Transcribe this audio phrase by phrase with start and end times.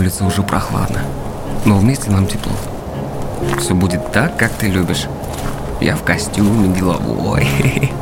[0.00, 1.02] улице уже прохладно,
[1.66, 2.54] но вместе нам тепло.
[3.58, 5.06] Все будет так, как ты любишь.
[5.78, 7.46] Я в костюме деловой.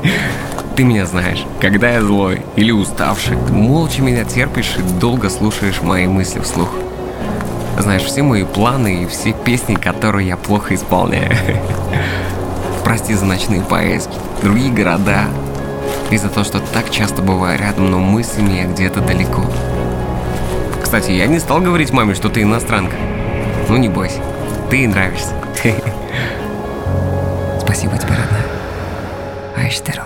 [0.76, 5.82] Ты меня знаешь, когда я злой или уставший, ты молча меня терпишь и долго слушаешь
[5.82, 6.69] мои мысли вслух.
[7.77, 11.33] Знаешь все мои планы и все песни, которые я плохо исполняю.
[12.85, 15.25] Прости за ночные поездки, другие города,
[16.12, 19.43] и за то, что так часто бываю рядом, но мыслями я где-то далеко.
[20.89, 22.96] Кстати, я не стал говорить маме, что ты иностранка.
[23.69, 24.23] Ну не бойся,
[24.70, 25.34] ты ей нравишься.
[27.61, 28.47] Спасибо тебе, родная.
[29.55, 30.05] Айштерл.